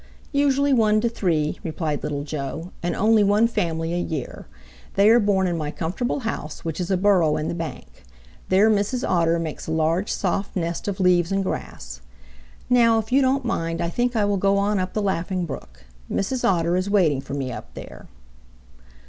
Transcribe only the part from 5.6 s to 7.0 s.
comfortable house, which is a